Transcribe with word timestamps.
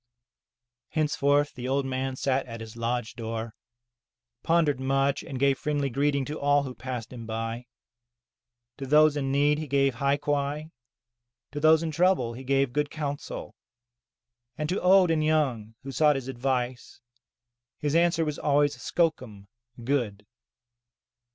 Henceforth 0.89 1.53
the 1.53 1.67
old 1.67 1.85
man 1.85 2.15
sat 2.15 2.47
at 2.47 2.59
his 2.59 2.75
lodge 2.75 3.15
door, 3.15 3.53
pondered 4.41 4.79
much, 4.79 5.21
and 5.21 5.37
gave 5.39 5.59
friendly 5.59 5.91
greeting 5.91 6.25
to 6.25 6.39
all 6.39 6.63
who 6.63 6.73
passed 6.73 7.13
him 7.13 7.27
by. 7.27 7.67
To 8.77 8.87
those 8.87 9.15
in 9.15 9.31
need 9.31 9.59
he 9.59 9.67
gave 9.67 9.93
hai 9.93 10.17
quai, 10.17 10.71
to 11.51 11.59
those 11.59 11.83
in 11.83 11.91
trouble 11.91 12.33
he 12.33 12.43
gave 12.43 12.73
good 12.73 12.89
counsel, 12.89 13.53
and 14.57 14.67
to 14.69 14.81
old 14.81 15.11
and 15.11 15.23
young 15.23 15.75
who 15.83 15.91
sought 15.91 16.15
his 16.15 16.27
advice, 16.27 16.99
his 17.77 17.93
answer 17.93 18.25
was 18.25 18.39
always 18.39 18.75
skokum 18.77 19.49
(good). 19.83 20.25